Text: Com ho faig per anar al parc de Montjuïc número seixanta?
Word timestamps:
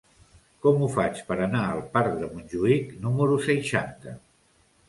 Com 0.65 0.79
ho 0.79 0.87
faig 0.95 1.19
per 1.27 1.37
anar 1.47 1.61
al 1.73 1.81
parc 1.97 2.17
de 2.23 2.31
Montjuïc 2.33 2.97
número 3.07 3.39
seixanta? 3.51 4.19